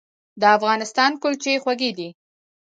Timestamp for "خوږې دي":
1.63-2.09